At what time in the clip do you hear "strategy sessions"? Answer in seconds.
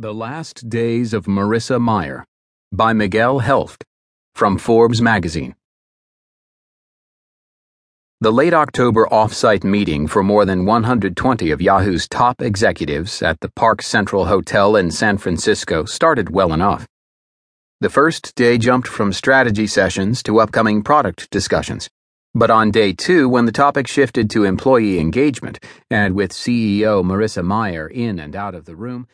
19.12-20.22